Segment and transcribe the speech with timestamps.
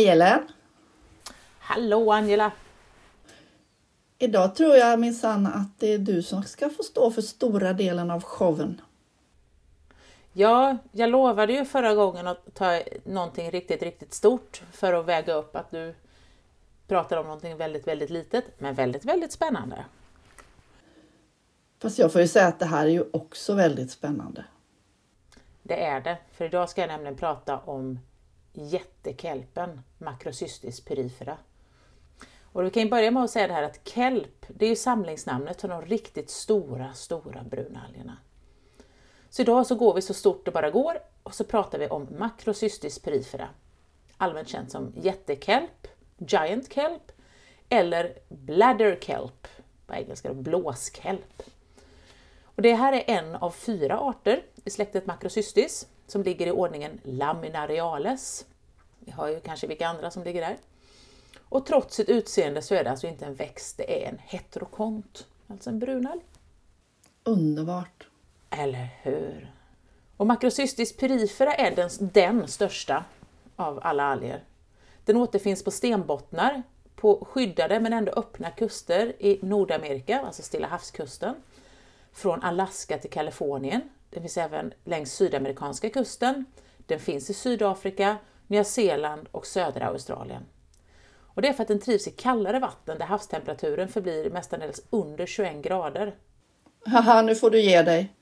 [0.00, 0.48] Hej Ellen!
[1.58, 2.52] Hallå Angela!
[4.18, 8.10] Idag tror jag minsann att det är du som ska få stå för stora delen
[8.10, 8.80] av showen.
[10.32, 15.34] Ja, jag lovade ju förra gången att ta någonting riktigt, riktigt stort för att väga
[15.34, 15.94] upp att du
[16.86, 19.84] pratar om någonting väldigt, väldigt litet, men väldigt, väldigt spännande.
[21.78, 24.44] Fast jag får ju säga att det här är ju också väldigt spännande.
[25.62, 27.98] Det är det, för idag ska jag nämligen prata om
[28.52, 31.38] jättekelpen Macrocystis perifera.
[32.52, 34.76] Och vi kan ju börja med att säga det här att kelp, det är ju
[34.76, 38.16] samlingsnamnet för de riktigt stora, stora brunalgerna.
[39.30, 42.08] Så idag så går vi så stort det bara går och så pratar vi om
[42.18, 43.48] Macrocystis perifera,
[44.16, 45.86] allmänt känt som jättekelp,
[46.18, 47.12] giant kelp
[47.68, 49.48] eller bladder kelp,
[49.86, 51.42] på engelska då, blåskelp.
[52.42, 57.00] Och det här är en av fyra arter i släktet Macrocystis som ligger i ordningen
[57.04, 58.46] Laminariales.
[58.98, 60.56] Vi har ju kanske vilka andra som ligger där.
[61.48, 65.26] Och trots sitt utseende så är det alltså inte en växt, det är en heterokont,
[65.48, 66.20] alltså en brunalg.
[67.24, 68.06] Underbart!
[68.50, 69.52] Eller hur?
[70.16, 73.04] Och Macrocystis perifera är den, den största
[73.56, 74.44] av alla alger.
[75.04, 76.62] Den återfinns på stenbottnar,
[76.96, 81.34] på skyddade men ändå öppna kuster i Nordamerika, alltså Stilla havskusten,
[82.12, 83.80] från Alaska till Kalifornien.
[84.10, 86.44] Den finns även längs sydamerikanska kusten.
[86.86, 88.16] Den finns i Sydafrika,
[88.46, 90.42] Nya Zeeland och södra Australien.
[91.34, 95.26] Och det är för att den trivs i kallare vatten där havstemperaturen förblir mestadels under
[95.26, 96.14] 21 grader.
[96.86, 98.12] Haha, nu får du ge dig.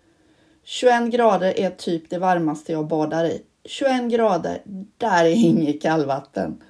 [0.62, 3.42] 21 grader är typ det varmaste jag badar i.
[3.64, 4.62] 21 grader,
[4.96, 6.62] där är inget kallvatten.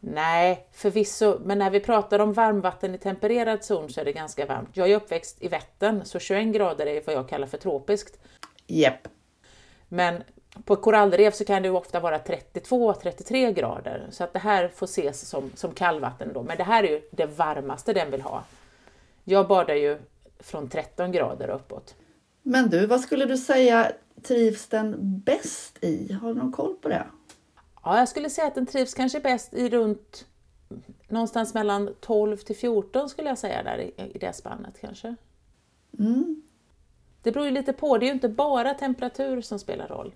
[0.00, 4.46] Nej, förvisso, men när vi pratar om varmvatten i tempererad zon så är det ganska
[4.46, 4.68] varmt.
[4.72, 8.18] Jag är uppväxt i Vättern, så 21 grader är vad jag kallar för tropiskt.
[8.66, 9.08] Jepp.
[9.88, 10.22] Men
[10.64, 15.28] på korallrev så kan det ofta vara 32-33 grader, så att det här får ses
[15.28, 16.42] som, som kallvatten då.
[16.42, 18.44] Men det här är ju det varmaste den vill ha.
[19.24, 19.98] Jag badar ju
[20.38, 21.94] från 13 grader uppåt.
[22.42, 26.12] Men du, vad skulle du säga trivs den bäst i?
[26.12, 27.06] Har du någon koll på det?
[27.82, 30.26] Ja, jag skulle säga att den trivs kanske bäst i runt
[31.08, 35.16] någonstans mellan 12 till 14 skulle jag säga där i, i det spannet kanske.
[35.98, 36.42] Mm.
[37.22, 40.14] Det beror ju lite på, det är ju inte bara temperatur som spelar roll.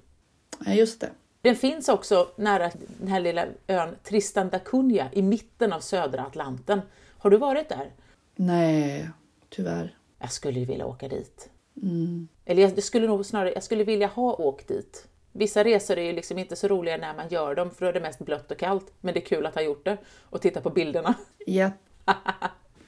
[0.64, 1.10] Ja, just det.
[1.40, 6.22] Den finns också nära den här lilla ön Tristan da Cunha i mitten av södra
[6.22, 6.80] Atlanten.
[7.18, 7.92] Har du varit där?
[8.36, 9.10] Nej,
[9.48, 9.96] tyvärr.
[10.18, 11.50] Jag skulle ju vilja åka dit.
[11.82, 12.28] Mm.
[12.44, 15.08] Eller jag skulle nog snarare, jag skulle vilja ha åkt dit.
[15.36, 17.92] Vissa resor är ju liksom inte så roliga när man gör dem, för då är
[17.92, 18.92] det mest blött och kallt.
[19.00, 19.96] Men det är kul att ha gjort det
[20.30, 21.14] och titta på bilderna.
[21.46, 21.70] Ja.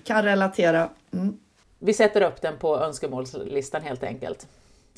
[0.05, 0.91] Kan relatera.
[1.13, 1.39] Mm.
[1.79, 4.49] Vi sätter upp den på önskemålslistan helt enkelt.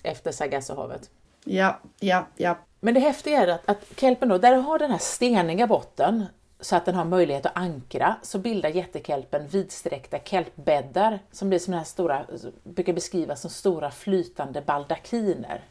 [0.02, 1.10] Efter Sargassohavet.
[1.44, 2.58] Ja, ja, ja.
[2.80, 6.26] Men det häftiga är att, att kelpen då, där den har den här steniga botten
[6.60, 11.70] så att den har möjlighet att ankra, så bildar jättekelpen vidsträckta kelpbäddar som blir som
[11.70, 12.26] den här stora,
[12.64, 15.64] brukar beskrivas som stora flytande baldakiner.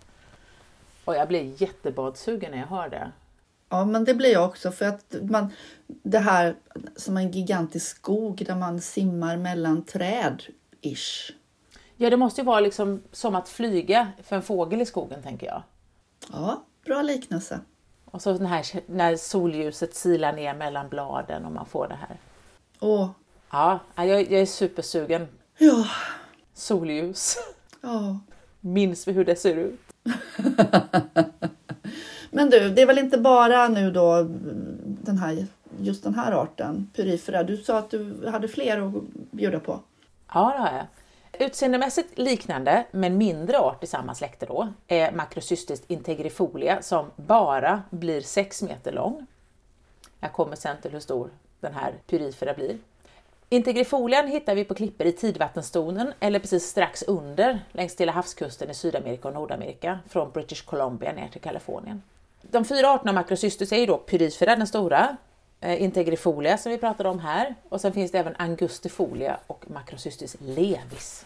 [1.08, 3.12] Och jag blir jättebadsugen när jag hör det.
[3.70, 5.52] Ja, men det blir jag också för att man,
[5.88, 6.56] det här
[6.96, 10.44] som en gigantisk skog där man simmar mellan träd,
[10.82, 11.32] ish.
[11.96, 15.48] Ja, det måste ju vara liksom som att flyga för en fågel i skogen, tänker
[15.48, 15.64] jag.
[16.32, 17.60] Ja, bra liknelse.
[18.06, 22.18] Och så den här, när solljuset silar ner mellan bladen och man får det här.
[22.80, 23.10] Åh,
[23.52, 25.28] Ja, jag, jag är supersugen.
[25.58, 25.86] ja,
[26.54, 27.38] Solljus.
[27.82, 28.20] ja.
[28.60, 29.80] Minns vi hur det ser ut?
[32.32, 34.24] Men du, det är väl inte bara nu då
[34.84, 35.46] den här,
[35.80, 37.44] just den här arten, pyrifera.
[37.44, 38.94] Du sa att du hade fler att
[39.32, 39.80] bjuda på.
[40.34, 40.86] Ja, det har jag.
[41.48, 48.22] Utseendemässigt liknande, men mindre art i samma släkte då, är Macrocystis integrifolia som bara blir
[48.22, 49.26] 6 meter lång.
[50.20, 51.30] Jag kommer sen till hur stor
[51.60, 52.78] den här pyrifera blir.
[53.50, 58.74] Integrifolian hittar vi på klippor i tidvattenstonen eller precis strax under längs Stilla havskusten i
[58.74, 62.02] Sydamerika och Nordamerika från British Columbia ner till Kalifornien.
[62.42, 65.18] De fyra arterna av Macrocystis är ju då pyrifera, den stora,
[65.62, 70.38] eh, Integrifolia som vi pratade om här och sen finns det även Angustifolia och Macrocystis
[70.40, 71.26] levis.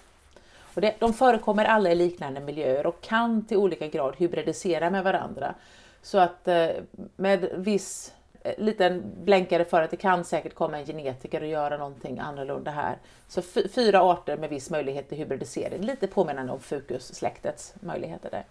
[0.74, 5.04] Och det, de förekommer alla i liknande miljöer och kan till olika grad hybridisera med
[5.04, 5.56] varandra.
[6.02, 6.70] Så att eh,
[7.16, 8.14] med viss
[8.58, 12.98] liten blänkare för att det kan säkert komma en genetiker och göra någonting annorlunda här.
[13.28, 13.42] Så
[13.76, 18.46] fyra arter med viss möjlighet till hybridisering, lite påminnande om fukussläktets möjligheter där.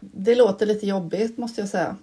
[0.00, 1.96] Det låter lite jobbigt måste jag säga.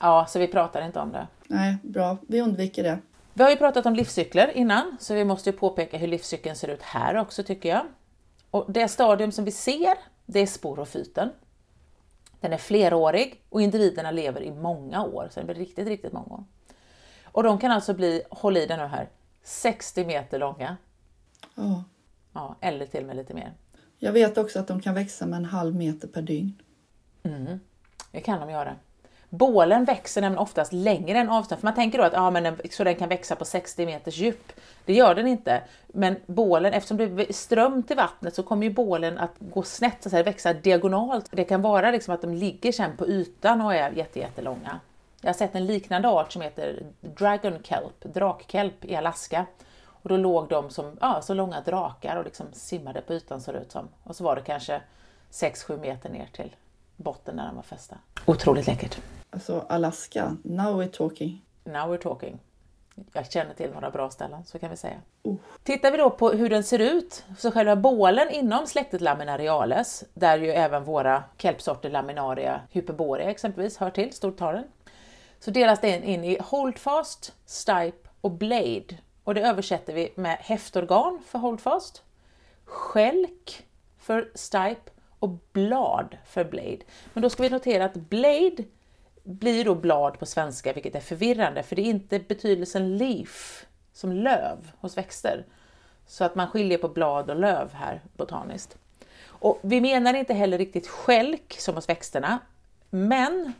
[0.00, 1.26] Ja, så vi pratar inte om det.
[1.46, 2.16] Nej, bra.
[2.28, 2.98] Vi undviker det.
[3.34, 6.68] Vi har ju pratat om livscykler innan, så vi måste ju påpeka hur livscykeln ser
[6.68, 7.82] ut här också tycker jag.
[8.50, 11.28] Och det stadium som vi ser, det är sporofyten.
[12.40, 16.34] Den är flerårig och individerna lever i många år, så det blir riktigt, riktigt många
[16.34, 16.44] år.
[17.36, 19.08] Och de kan alltså bli, håll i den nu här,
[19.42, 20.76] 60 meter långa.
[21.54, 21.84] Ja.
[22.32, 23.52] Ja, eller till och med lite mer.
[23.98, 26.62] Jag vet också att de kan växa med en halv meter per dygn.
[28.12, 28.76] Det kan de göra.
[29.28, 31.60] Bålen växer nämligen oftast längre än avstånd.
[31.60, 34.16] För man tänker då att ja, men den, så den kan växa på 60 meters
[34.16, 34.52] djup.
[34.84, 35.62] Det gör den inte.
[35.86, 39.96] Men bålen, eftersom det är ström till vattnet så kommer ju bålen att gå snett,
[40.00, 41.28] så att säga, växa diagonalt.
[41.30, 44.80] Det kan vara liksom att de ligger sen på ytan och är jätte, jättelånga.
[45.20, 49.46] Jag har sett en liknande art som heter Dragon Kelp, drakkelp i Alaska.
[49.86, 53.52] Och då låg de som ja, så långa drakar och liksom simmade på ytan ser
[53.52, 53.88] det ut som.
[54.02, 54.80] Och så var det kanske
[55.30, 56.56] 6-7 meter ner till
[56.96, 57.98] botten där de var fästa.
[58.24, 58.98] Otroligt läckert.
[59.30, 61.42] Alltså Alaska, now we're talking.
[61.64, 62.38] Now we're talking.
[63.12, 64.96] Jag känner till några bra ställen, så kan vi säga.
[65.22, 65.36] Oh.
[65.62, 70.38] Tittar vi då på hur den ser ut, så själva bålen inom släktet Laminariales, där
[70.38, 74.64] ju även våra kelpsorter Laminaria hyperborea exempelvis hör till, stortaren,
[75.38, 78.98] så delas den in i holdfast, stipe och blade.
[79.24, 82.02] Och det översätter vi med häftorgan för holdfast,
[82.64, 83.66] skälk
[83.98, 86.78] för stipe och blad för blade.
[87.12, 88.64] Men då ska vi notera att blade
[89.26, 94.12] blir då blad på svenska, vilket är förvirrande, för det är inte betydelsen leaf som
[94.12, 95.46] löv hos växter.
[96.06, 98.78] Så att man skiljer på blad och löv här botaniskt.
[99.26, 102.38] Och vi menar inte heller riktigt skälk som hos växterna,
[102.90, 103.52] men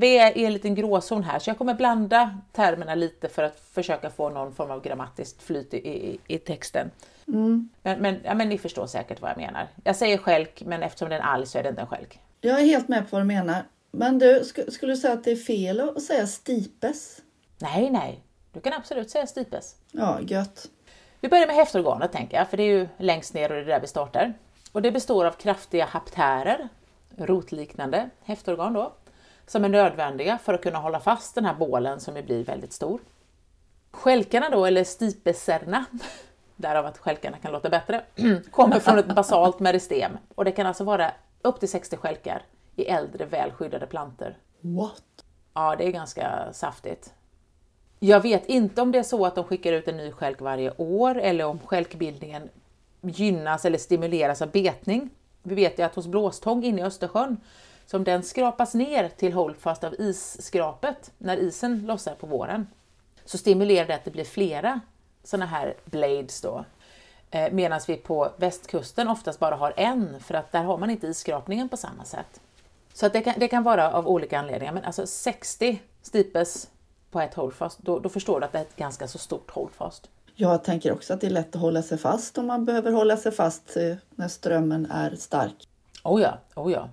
[0.00, 3.60] vi är i en liten gråzon här, så jag kommer blanda termerna lite för att
[3.60, 6.90] försöka få någon form av grammatiskt flyt i, i, i texten.
[7.28, 7.68] Mm.
[7.82, 9.68] Men, men, ja, men ni förstår säkert vad jag menar.
[9.84, 12.20] Jag säger skälk, men eftersom det är en alg så är det inte en skälk.
[12.40, 13.62] Jag är helt med på vad du menar.
[13.90, 17.22] Men du, sk- skulle du säga att det är fel att säga stipes?
[17.58, 18.22] Nej, nej,
[18.52, 19.76] du kan absolut säga stipes.
[19.92, 20.66] Ja, gött.
[21.20, 23.66] Vi börjar med häftorganet tänker jag, för det är ju längst ner och det är
[23.66, 24.34] där vi startar.
[24.72, 26.68] Och det består av kraftiga haptärer,
[27.16, 28.92] rotliknande häftorgan då,
[29.50, 32.72] som är nödvändiga för att kunna hålla fast den här bålen som ju blir väldigt
[32.72, 33.00] stor.
[33.90, 35.84] Skälkarna då, eller stipeserna,
[36.56, 38.02] därav att skälkarna kan låta bättre,
[38.50, 41.12] kommer från ett basalt meristem och det kan alltså vara
[41.42, 42.42] upp till 60 skälkar
[42.76, 44.36] i äldre välskyddade plantor.
[44.60, 45.24] What?
[45.54, 47.14] Ja, det är ganska saftigt.
[47.98, 50.72] Jag vet inte om det är så att de skickar ut en ny skälk varje
[50.76, 52.48] år eller om skälkbildningen
[53.00, 55.10] gynnas eller stimuleras av betning.
[55.42, 57.36] Vi vet ju att hos blåstång inne i Östersjön,
[57.90, 62.66] som den skrapas ner till holdfast av isskrapet när isen lossar på våren,
[63.24, 64.80] så stimulerar det att det blir flera
[65.24, 66.64] sådana här blades då.
[67.30, 71.06] Eh, Medan vi på västkusten oftast bara har en, för att där har man inte
[71.06, 72.40] isskrapningen på samma sätt.
[72.94, 76.70] Så det, kan, det kan vara av olika anledningar, men alltså 60 stipes
[77.10, 80.10] på ett holdfast, då, då förstår du att det är ett ganska så stort holdfast.
[80.34, 83.16] Jag tänker också att det är lätt att hålla sig fast om man behöver hålla
[83.16, 85.68] sig fast eh, när strömmen är stark.
[86.04, 86.88] Oh ja, oh ja.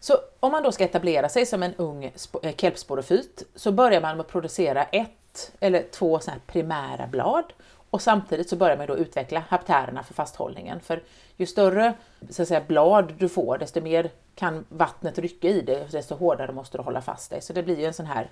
[0.00, 2.04] Så om man då ska etablera sig som en ung
[2.42, 7.52] eh, kelpsporofyt så börjar man med att producera ett eller två såna här primära blad
[7.90, 10.80] och samtidigt så börjar man då utveckla haptärerna för fasthållningen.
[10.80, 11.02] För
[11.36, 11.94] ju större
[12.30, 16.14] så att säga, blad du får, desto mer kan vattnet rycka i dig och desto
[16.14, 17.42] hårdare måste du hålla fast dig.
[17.42, 18.30] Så det blir ju en sån här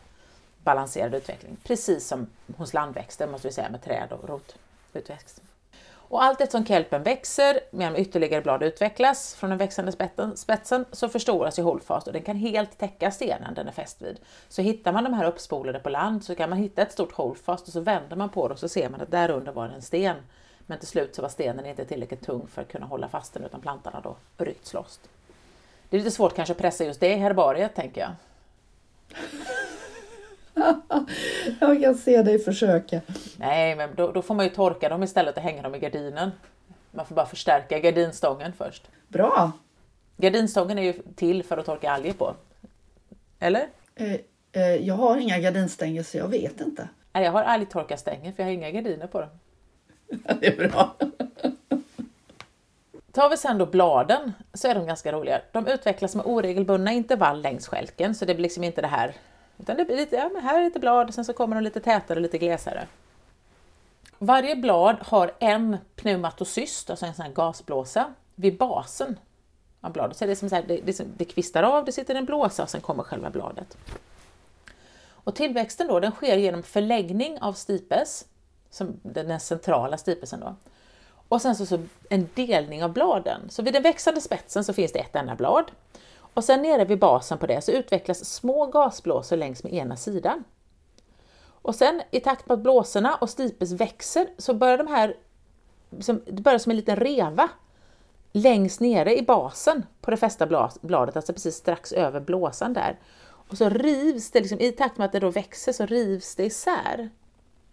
[0.64, 5.42] balanserad utveckling, precis som hos landväxter måste vi säga med träd och rotutväxt.
[6.08, 9.92] Och allt eftersom kelpen växer, medan ytterligare blad utvecklas från den växande
[10.36, 14.18] spetsen, så förstoras ju hållfast och den kan helt täcka stenen den är fäst vid.
[14.48, 17.66] Så hittar man de här uppspolade på land så kan man hitta ett stort hållfast
[17.66, 19.74] och så vänder man på det och så ser man att där under var det
[19.74, 20.16] en sten.
[20.66, 23.44] Men till slut så var stenen inte tillräckligt tung för att kunna hålla fast den
[23.44, 25.00] utan plantorna då ryckts loss.
[25.88, 28.10] Det är lite svårt kanske att pressa just det herbariet tänker jag.
[31.60, 33.00] Jag kan se dig försöka.
[33.38, 36.30] Nej, men då, då får man ju torka dem istället och hänga dem i gardinen.
[36.90, 38.88] Man får bara förstärka gardinstången först.
[39.08, 39.52] Bra!
[40.16, 42.34] Gardinstången är ju till för att torka alger på.
[43.38, 43.68] Eller?
[43.94, 44.14] Eh,
[44.52, 46.88] eh, jag har inga gardinstänger så jag vet inte.
[47.12, 49.30] Nej, jag har algtorkarstänger för jag har inga gardiner på dem.
[50.40, 50.96] Det är bra.
[53.12, 55.40] Tar vi sen då bladen så är de ganska roliga.
[55.52, 59.14] De utvecklas med oregelbundna intervall längs skälken så det blir liksom inte det här.
[59.58, 61.80] Utan det blir lite, ja men här är lite blad, sen så kommer de lite
[61.80, 62.86] tätare och lite glesare.
[64.18, 69.18] Varje blad har en pneumatocyst, alltså en sån här gasblåsa, vid basen
[69.80, 70.16] av bladet.
[70.16, 72.62] Så det, är som så här, det, det, det kvistar av, det sitter en blåsa
[72.62, 73.76] och sen kommer själva bladet.
[75.08, 78.24] Och tillväxten då, den sker genom förläggning av stipes,
[78.70, 80.54] som den den centrala stipesen då.
[81.28, 83.40] Och sen så, så en delning av bladen.
[83.50, 85.70] Så vid den växande spetsen så finns det ett enda blad.
[86.36, 90.44] Och sen nere vid basen på det så utvecklas små gasblåsor längs med ena sidan.
[91.46, 95.16] Och sen i takt med att blåsorna och stipes växer så börjar de här,
[96.00, 97.48] som, det börjar som en liten reva
[98.32, 102.98] längst nere i basen på det fästa bla- bladet, alltså precis strax över blåsan där.
[103.48, 106.44] Och så rivs det, liksom, i takt med att det då växer så rivs det
[106.44, 107.10] isär.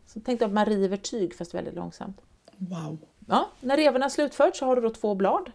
[0.07, 2.21] Så tänk dig att man river tyg fast väldigt långsamt.
[2.57, 2.97] Wow.
[3.27, 5.51] Ja, när revorna är slutfört så har du då två blad.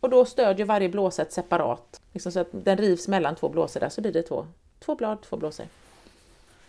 [0.00, 1.99] Och då stödjer varje blåsa ett separat.
[2.12, 4.46] Liksom så att den rivs mellan två blåsor där så blir det två,
[4.80, 5.66] två blad, två blåsor.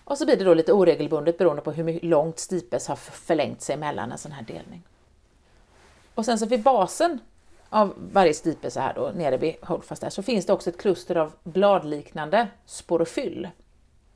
[0.03, 3.77] Och så blir det då lite oregelbundet beroende på hur långt stipes har förlängt sig
[3.77, 4.83] mellan en sån här delning.
[6.15, 7.19] Och sen så vid basen
[7.69, 10.77] av varje stipe så här då, nere vid hållfast där, så finns det också ett
[10.77, 13.50] kluster av bladliknande sporofyll.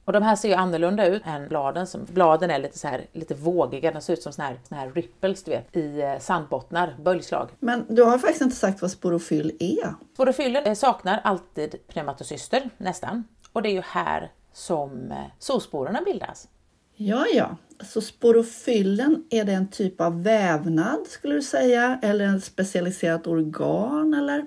[0.05, 1.87] Och de här ser ju annorlunda ut än bladen.
[1.87, 4.81] Som, bladen är lite så här lite vågiga, de ser ut som såna här, såna
[4.81, 7.49] här ripples du vet, i eh, sandbottnar, böljslag.
[7.59, 9.93] Men du har faktiskt inte sagt vad sporofyll är.
[10.13, 13.23] Sporofyllen eh, saknar alltid pneumatocyster, nästan.
[13.51, 16.47] Och det är ju här som eh, zoosporerna bildas.
[16.95, 17.57] Ja, ja.
[17.83, 21.99] Så sporofyllen, är det en typ av vävnad skulle du säga?
[22.01, 24.45] Eller ett specialiserat organ eller?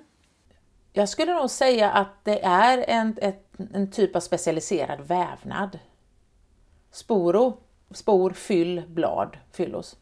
[0.92, 5.78] Jag skulle nog säga att det är en, ett, en typ av specialiserad vävnad.
[6.90, 7.58] Sporo,
[7.90, 9.96] spor, fyll, blad, fyllos.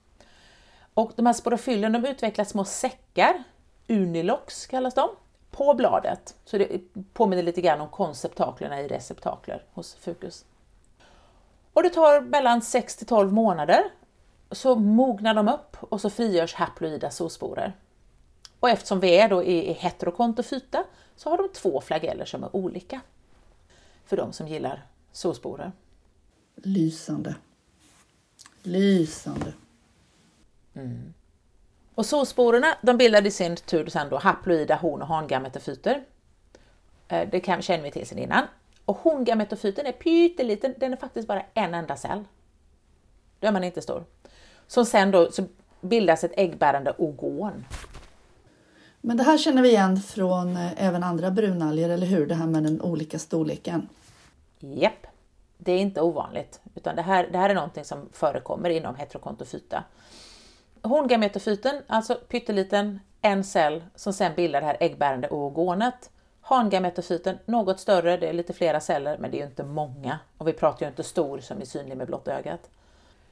[0.94, 3.42] Och de här sporofyllen de utvecklar små säckar,
[3.88, 5.08] unilox kallas de,
[5.50, 6.34] på bladet.
[6.44, 6.80] Så det
[7.12, 10.44] påminner lite grann om konceptaklerna i receptakler hos fucus.
[11.72, 13.84] Och det tar mellan 6 till 12 månader
[14.50, 17.76] så mognar de upp och så frigörs haploida zoosporer.
[18.60, 20.84] Och eftersom vi är då i heterokontofyta
[21.16, 23.00] så har de två flageller som är olika.
[24.06, 25.72] För de som gillar zoosporer.
[26.54, 27.34] Lysande.
[28.62, 29.52] Lysande.
[30.74, 31.14] Mm.
[31.94, 36.04] Och zoosporerna de bildar i sin tur sen då haploida hon och hangametofyter.
[37.08, 38.44] Eh, det kan, känner vi till sedan innan.
[38.84, 42.24] Och hongametofyten är pytteliten, den är faktiskt bara en enda cell.
[43.40, 44.04] Då är man inte stor.
[44.66, 45.44] Som sen då så
[45.80, 47.64] bildas ett äggbärande ogon.
[49.06, 52.26] Men det här känner vi igen från eh, även andra brunalger, eller hur?
[52.26, 53.88] Det här med den olika storleken.
[54.58, 55.06] Japp,
[55.58, 59.84] det är inte ovanligt, utan det här, det här är någonting som förekommer inom heterokontofyta.
[60.82, 66.10] Horngametofyten, alltså pytteliten, en cell som sen bildar det här äggbärande oogonet.
[66.40, 70.18] Hangametofyten, något större, det är lite flera celler, men det är ju inte många.
[70.38, 72.70] Och vi pratar ju inte stor som är synlig med blotta ögat.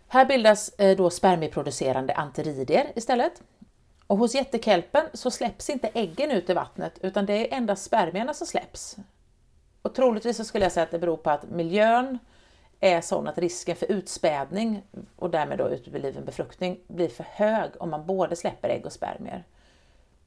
[0.09, 3.43] Här bildas eh, då spermieproducerande anteridier istället.
[4.15, 8.35] Och hos jättekelpen så släpps inte äggen ut i vattnet utan det är endast spermierna
[8.35, 8.97] som släpps.
[9.83, 12.19] Och troligtvis så skulle jag säga att det beror på att miljön
[12.81, 14.83] är sån att risken för utspädning
[15.17, 19.45] och därmed då utebliven befruktning blir för hög om man både släpper ägg och spermier.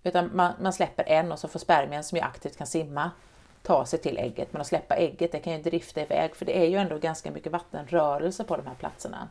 [0.03, 3.11] Utan man, man släpper en och så får spermien som ju aktivt kan simma
[3.61, 4.53] ta sig till ägget.
[4.53, 7.31] Men att släppa ägget det kan ju drifta iväg för det är ju ändå ganska
[7.31, 9.29] mycket vattenrörelse på de här platserna.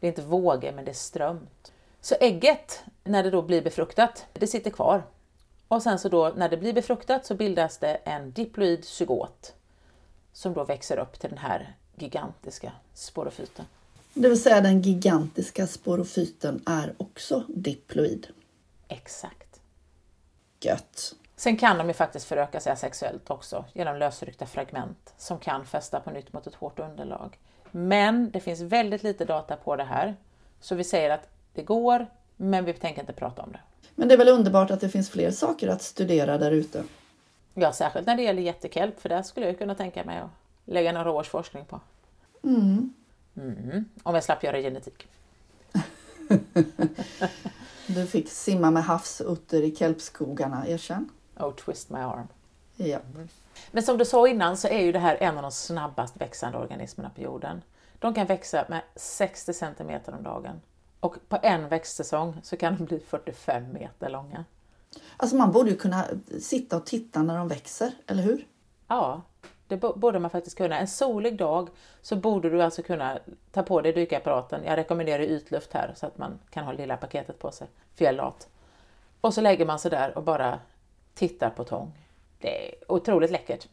[0.00, 1.72] Det är inte vågor men det är strömt.
[2.04, 5.02] Så ägget, när det då blir befruktat, det sitter kvar.
[5.68, 9.54] Och sen så då när det blir befruktat så bildas det en diploid zygot
[10.32, 13.64] som då växer upp till den här gigantiska sporofyten.
[14.14, 18.26] Det vill säga den gigantiska sporofyten är också diploid.
[18.88, 19.60] Exakt.
[20.60, 21.14] Gött.
[21.36, 26.00] Sen kan de ju faktiskt föröka sig sexuellt också genom lösryckta fragment som kan fästa
[26.00, 27.38] på nytt mot ett hårt underlag.
[27.70, 30.16] Men det finns väldigt lite data på det här.
[30.60, 32.06] Så vi säger att det går,
[32.36, 33.60] men vi tänker inte prata om det.
[33.94, 36.84] Men det är väl underbart att det finns fler saker att studera där ute?
[37.54, 40.30] Ja, särskilt när det gäller jättekelp, för där skulle jag kunna tänka mig att
[40.64, 41.80] lägga några års forskning på.
[42.44, 42.94] Mm.
[43.36, 43.84] Mm.
[44.02, 45.08] Om jag slapp göra genetik.
[47.86, 51.08] du fick simma med havsutter i kelpskogarna, erkänn.
[51.38, 52.28] Oh, twist my arm.
[52.76, 52.98] Ja.
[53.14, 53.28] Mm.
[53.70, 56.58] Men som du sa innan så är ju det här en av de snabbast växande
[56.58, 57.62] organismerna på jorden.
[57.98, 60.60] De kan växa med 60 cm om dagen.
[61.02, 64.44] Och på en växtsäsong så kan de bli 45 meter långa.
[65.16, 66.04] Alltså man borde ju kunna
[66.40, 68.46] sitta och titta när de växer, eller hur?
[68.88, 69.22] Ja,
[69.68, 70.78] det borde man faktiskt kunna.
[70.78, 71.68] En solig dag
[72.02, 73.18] så borde du alltså kunna
[73.52, 74.64] ta på dig dykapparaten.
[74.64, 78.12] Jag rekommenderar ytluft här så att man kan ha lilla paketet på sig, för jag
[78.12, 78.48] är lat.
[79.20, 80.60] Och så lägger man sig där och bara
[81.14, 81.92] tittar på tång.
[82.38, 83.68] Det är otroligt läckert.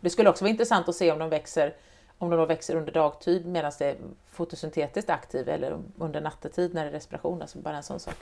[0.00, 1.74] Det skulle också vara intressant att se om de växer
[2.18, 3.96] om de då växer under dagtid medan det är
[4.30, 8.16] fotosyntetiskt aktiv eller under nattetid när det är respiration, alltså bara en sån sak.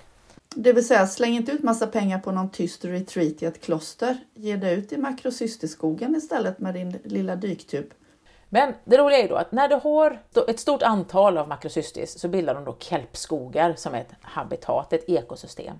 [0.54, 4.16] Det vill säga, släng inte ut massa pengar på någon tyst retreat i ett kloster.
[4.34, 7.94] Ge dig ut i makrocysterskogen istället med din lilla dyktub.
[8.48, 12.28] Men det roliga är då att när du har ett stort antal av makrocystis så
[12.28, 15.76] bildar de då kelpskogar som är ett habitat, ett ekosystem.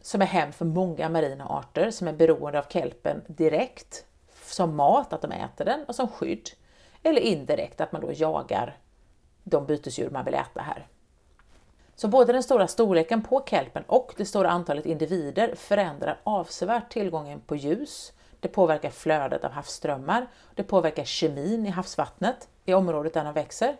[0.00, 4.04] Som är hem för många marina arter som är beroende av kelpen direkt
[4.44, 6.50] som mat, att de äter den, och som skydd.
[7.02, 8.76] Eller indirekt att man då jagar
[9.44, 10.86] de bytesdjur man vill äta här.
[11.94, 17.40] Så både den stora storleken på kelpen och det stora antalet individer förändrar avsevärt tillgången
[17.40, 23.24] på ljus, det påverkar flödet av havsströmmar, det påverkar kemin i havsvattnet i området där
[23.24, 23.76] de växer.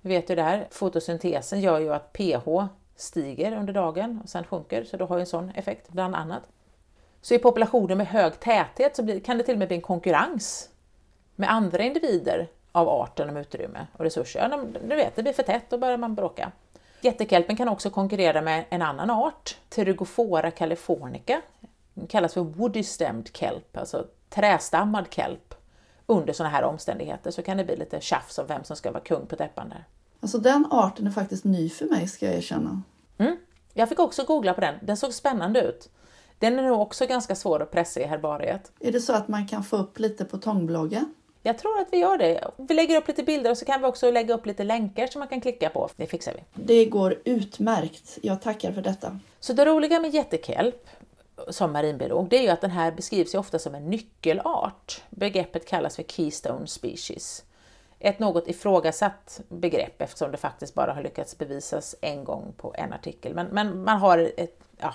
[0.00, 2.66] Vi vet ju det här, fotosyntesen gör ju att pH
[2.96, 6.42] stiger under dagen och sen sjunker, så då har ju en sån effekt bland annat.
[7.20, 10.71] Så i populationer med hög täthet så kan det till och med bli en konkurrens
[11.36, 14.48] med andra individer av arten om utrymme och resurser.
[14.50, 16.52] Ja, du vet, det blir för tätt, då börjar man bråka.
[17.00, 21.42] Jättekelpen kan också konkurrera med en annan art, Pterygophora californica.
[21.94, 25.54] Den kallas för woody stemmed kelp, alltså trästammad kelp.
[26.06, 29.02] Under sådana här omständigheter så kan det bli lite tjafs om vem som ska vara
[29.02, 29.84] kung på täppan där.
[30.20, 32.82] Alltså den arten är faktiskt ny för mig ska jag erkänna.
[33.18, 33.36] Mm.
[33.74, 35.90] Jag fick också googla på den, den såg spännande ut.
[36.38, 38.72] Den är nog också ganska svår att pressa i herbariet.
[38.80, 41.14] Är det så att man kan få upp lite på tångbloggen?
[41.42, 42.50] Jag tror att vi gör det.
[42.56, 45.18] Vi lägger upp lite bilder och så kan vi också lägga upp lite länkar som
[45.18, 45.88] man kan klicka på.
[45.96, 46.64] Det fixar vi.
[46.64, 48.18] Det går utmärkt.
[48.22, 49.18] Jag tackar för detta.
[49.40, 50.88] Så det roliga med jättekelp
[51.48, 55.02] som marinbiolog, det är ju att den här beskrivs ju ofta som en nyckelart.
[55.10, 57.44] Begreppet kallas för keystone species.
[57.98, 62.92] Ett något ifrågasatt begrepp eftersom det faktiskt bara har lyckats bevisas en gång på en
[62.92, 63.34] artikel.
[63.34, 64.94] Men, men man har ett, ja,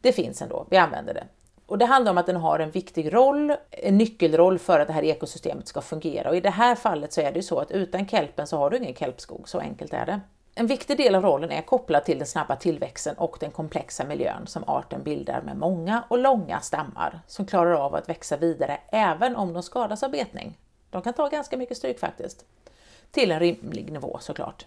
[0.00, 1.26] det finns ändå, vi använder det.
[1.70, 4.92] Och det handlar om att den har en viktig roll, en nyckelroll för att det
[4.92, 6.28] här ekosystemet ska fungera.
[6.30, 8.70] Och i det här fallet så är det ju så att utan kelpen så har
[8.70, 10.20] du ingen kelpskog, så enkelt är det.
[10.54, 14.46] En viktig del av rollen är kopplad till den snabba tillväxten och den komplexa miljön
[14.46, 19.36] som arten bildar med många och långa stammar som klarar av att växa vidare även
[19.36, 20.58] om de skadas av betning.
[20.90, 22.44] De kan ta ganska mycket stryk faktiskt.
[23.10, 24.66] Till en rimlig nivå såklart.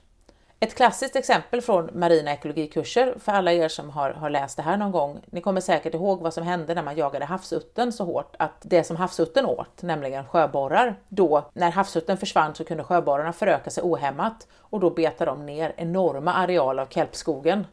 [0.63, 4.77] Ett klassiskt exempel från marina ekologikurser för alla er som har, har läst det här
[4.77, 5.22] någon gång.
[5.25, 8.84] Ni kommer säkert ihåg vad som hände när man jagade havsutten så hårt att det
[8.84, 14.48] som havsutten åt, nämligen sjöborrar, då när havsutten försvann så kunde sjöborrarna föröka sig ohämmat
[14.57, 17.68] och då betade de ner enorma arealer av kelpskogen.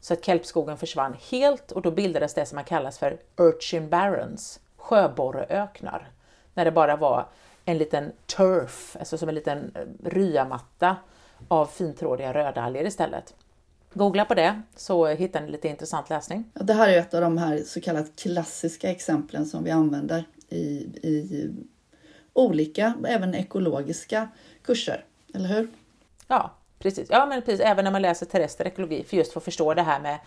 [0.00, 4.60] Så att kelpskogen försvann helt och då bildades det som man kallas för urchin barrens,
[4.76, 6.08] sjöborreöknar,
[6.54, 7.26] när det bara var
[7.64, 10.96] en liten turf, alltså som en liten eh, ryamatta
[11.48, 13.34] av fintrådiga rödalger istället.
[13.92, 16.44] Googla på det så hittar ni lite intressant läsning.
[16.54, 20.64] Det här är ett av de här så kallat klassiska exemplen som vi använder i,
[21.02, 21.50] i
[22.32, 24.28] olika, även ekologiska
[24.62, 25.04] kurser,
[25.34, 25.68] eller hur?
[26.28, 27.08] Ja, precis.
[27.10, 27.60] Ja, men precis.
[27.60, 30.18] Även när man läser terrester ekologi, för just för att förstå det här med,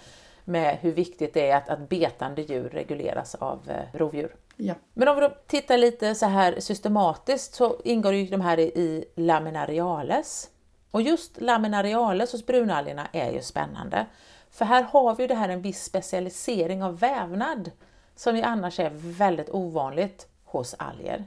[0.45, 4.35] med hur viktigt det är att, att betande djur regleras av eh, rovdjur.
[4.55, 4.73] Ja.
[4.93, 8.63] Men om vi då tittar lite så här systematiskt så ingår ju de här i,
[8.63, 10.49] i laminariales
[10.97, 14.05] och just laminariales hos brunalgerna är ju spännande.
[14.51, 17.71] För här har vi det här en viss specialisering av vävnad
[18.15, 21.25] som ju annars är väldigt ovanligt hos alger.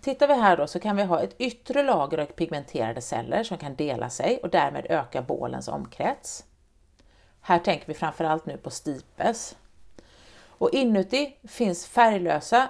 [0.00, 3.58] Tittar vi här då så kan vi ha ett yttre lager av pigmenterade celler som
[3.58, 6.44] kan dela sig och därmed öka bålens omkrets.
[7.40, 9.56] Här tänker vi framförallt nu på stipes.
[10.48, 12.68] Och inuti finns färglösa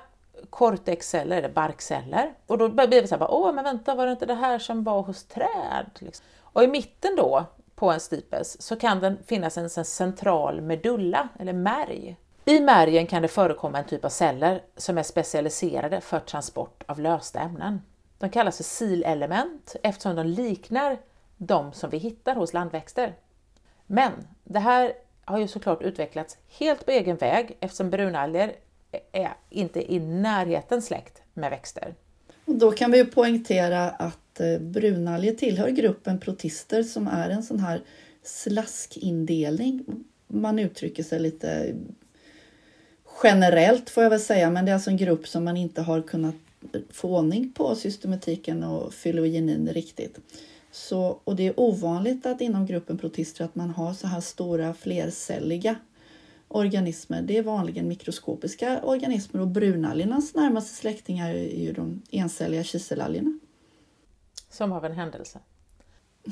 [0.51, 2.35] cortexceller eller barkceller.
[2.47, 4.85] Och då blir vi så här, åh men vänta var det inte det här som
[4.85, 5.91] var hos träd?
[5.99, 6.27] Liksom.
[6.43, 11.53] Och i mitten då på en stipes så kan det finnas en central medulla eller
[11.53, 12.17] märg.
[12.45, 17.01] I märgen kan det förekomma en typ av celler som är specialiserade för transport av
[17.01, 17.83] lösta ämnen.
[18.19, 20.99] De kallas för silelement eftersom de liknar
[21.37, 23.15] de som vi hittar hos landväxter.
[23.87, 24.13] Men
[24.45, 24.93] det här
[25.25, 28.55] har ju såklart utvecklats helt på egen väg eftersom brunalger
[29.13, 31.95] är inte i närheten släkt med växter.
[32.45, 37.61] Och då kan vi poängtera att eh, brunalger tillhör gruppen protister som är en sån
[37.61, 37.83] här
[38.23, 39.85] slaskindelning.
[40.27, 41.75] Man uttrycker sig lite
[43.23, 46.03] generellt får jag väl säga, men det är alltså en grupp som man inte har
[46.03, 46.35] kunnat
[46.91, 50.19] få ordning på systematiken och fylogenin riktigt.
[50.71, 54.75] Så, och det är ovanligt att inom gruppen protister att man har så här stora
[54.75, 55.77] flercelliga
[56.49, 57.23] organismer.
[57.23, 63.39] Det är vanligen mikroskopiska organismer och brunalgernas närmaste släktingar är ju de encelliga kiselalgerna.
[64.51, 65.39] Som av en händelse.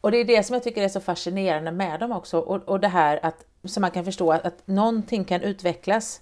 [0.00, 2.80] och det är det som jag tycker är så fascinerande med dem också och, och
[2.80, 6.20] det här att så man kan förstå att, att någonting kan utvecklas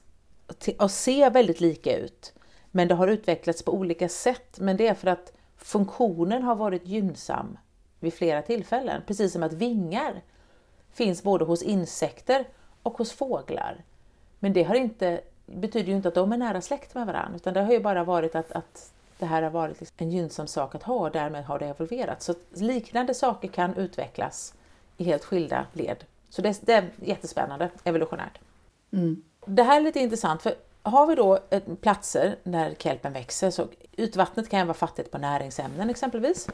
[0.78, 2.32] och se väldigt lika ut.
[2.70, 4.60] Men det har utvecklats på olika sätt.
[4.60, 7.58] Men det är för att funktionen har varit gynnsam
[8.00, 9.02] vid flera tillfällen.
[9.06, 10.22] Precis som att vingar
[10.92, 12.44] finns både hos insekter
[12.82, 13.84] och hos fåglar.
[14.38, 17.54] Men det har inte, betyder ju inte att de är nära släkt med varandra, utan
[17.54, 20.74] det har ju bara varit att, att det här har varit liksom en gynnsam sak
[20.74, 22.22] att ha och därmed har det evolverat.
[22.22, 24.54] Så liknande saker kan utvecklas
[24.96, 26.04] i helt skilda led.
[26.30, 28.38] Så det, det är jättespännande evolutionärt.
[28.92, 29.22] Mm.
[29.46, 31.38] Det här är lite intressant, för har vi då
[31.80, 36.48] platser där kelpen växer så ytvattnet kan vara fattigt på näringsämnen exempelvis.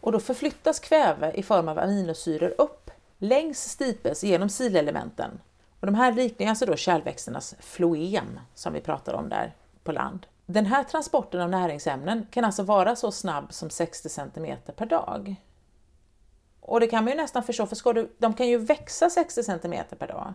[0.00, 5.40] Och då förflyttas kväve i form av aminosyror upp längs stipes genom silelementen.
[5.80, 10.26] Och de här liknar alltså då kärlväxternas floem som vi pratar om där på land.
[10.46, 15.36] Den här transporten av näringsämnen kan alltså vara så snabb som 60 cm per dag.
[16.60, 19.42] Och det kan man ju nästan förstå, för ska du, de kan ju växa 60
[19.42, 20.34] cm per dag.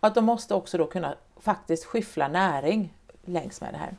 [0.00, 3.96] Och att de måste också då kunna faktiskt skyffla näring längs med det här.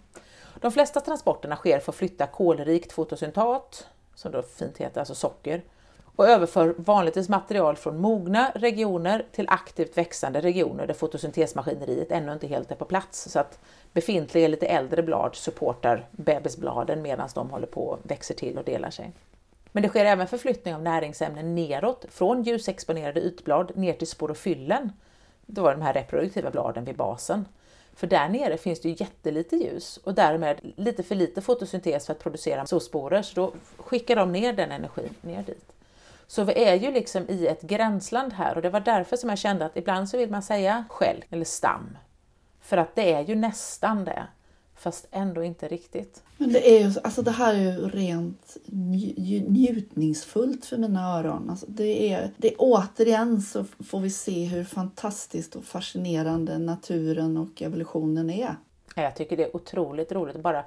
[0.59, 5.63] De flesta transporterna sker för att flytta kolrikt fotosyntat, som då fint heter, alltså socker,
[6.19, 12.47] och överför vanligtvis material från mogna regioner till aktivt växande regioner där fotosyntesmaskineriet ännu inte
[12.47, 13.59] helt är på plats så att
[13.93, 18.89] befintliga lite äldre blad supportar bebisbladen medan de håller på och växer till och delar
[18.89, 19.11] sig.
[19.71, 24.91] Men det sker även förflyttning av näringsämnen neråt från ljusexponerade ytblad ner till sporofyllen.
[25.45, 27.45] Det var de här reproduktiva bladen vid basen.
[27.93, 32.13] För där nere finns det ju jättelite ljus och därmed lite för lite fotosyntes för
[32.13, 35.73] att producera solsporer, så då skickar de ner den energin ner dit.
[36.29, 39.39] Så vi är ju liksom i ett gränsland här och det var därför som jag
[39.39, 41.97] kände att ibland så vill man säga skäll eller stam.
[42.61, 44.27] För att det är ju nästan det,
[44.75, 46.23] fast ändå inte riktigt.
[46.37, 48.57] Men det, är ju, alltså det här är ju rent
[49.47, 51.49] njutningsfullt för mina öron.
[51.49, 57.37] Alltså det är, det är, återigen så får vi se hur fantastiskt och fascinerande naturen
[57.37, 58.55] och evolutionen är.
[58.95, 60.41] Jag tycker det är otroligt roligt.
[60.41, 60.63] Bara,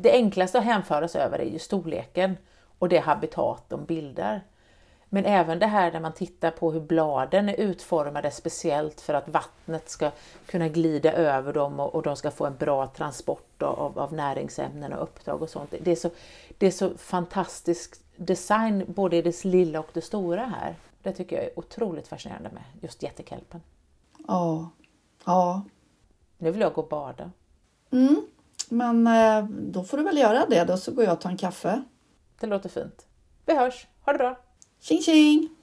[0.00, 2.36] det enklaste att hänföras över är ju storleken
[2.78, 4.42] och det habitat de bildar.
[5.12, 9.28] Men även det här när man tittar på hur bladen är utformade speciellt för att
[9.28, 10.10] vattnet ska
[10.46, 14.92] kunna glida över dem och, och de ska få en bra transport av, av näringsämnen
[14.92, 15.74] och upptag och sånt.
[15.80, 16.10] Det är så,
[16.58, 20.74] det är så fantastisk design både i det lilla och det stora här.
[21.02, 23.60] Det tycker jag är otroligt fascinerande med just jättekelpen.
[24.28, 24.70] Ja.
[25.24, 25.62] Ja.
[26.38, 27.30] Nu vill jag gå och bada.
[27.90, 28.26] Mm.
[28.68, 31.36] Men eh, då får du väl göra det då så går jag och tar en
[31.36, 31.82] kaffe.
[32.40, 33.06] Det låter fint.
[33.46, 33.86] Vi hörs.
[34.04, 34.36] Ha det bra!
[34.80, 35.59] 星星。